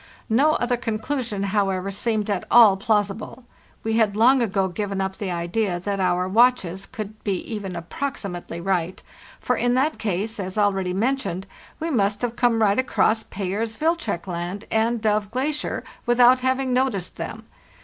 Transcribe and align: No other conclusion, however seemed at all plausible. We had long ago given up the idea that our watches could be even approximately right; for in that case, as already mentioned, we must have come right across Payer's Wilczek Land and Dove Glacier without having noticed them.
No 0.31 0.53
other 0.53 0.77
conclusion, 0.77 1.43
however 1.53 1.91
seemed 1.91 2.27
at 2.27 2.45
all 2.49 2.75
plausible. 2.75 3.43
We 3.83 3.97
had 3.97 4.15
long 4.15 4.41
ago 4.41 4.67
given 4.67 4.99
up 4.99 5.19
the 5.19 5.29
idea 5.29 5.79
that 5.79 5.99
our 5.99 6.27
watches 6.27 6.87
could 6.87 7.23
be 7.23 7.33
even 7.53 7.75
approximately 7.75 8.59
right; 8.59 8.99
for 9.39 9.55
in 9.55 9.75
that 9.75 9.99
case, 9.99 10.39
as 10.39 10.57
already 10.57 10.91
mentioned, 10.95 11.45
we 11.79 11.91
must 11.91 12.23
have 12.23 12.35
come 12.35 12.63
right 12.63 12.79
across 12.79 13.21
Payer's 13.21 13.77
Wilczek 13.77 14.25
Land 14.25 14.65
and 14.71 14.99
Dove 15.03 15.29
Glacier 15.29 15.83
without 16.07 16.39
having 16.39 16.73
noticed 16.73 17.17
them. 17.17 17.45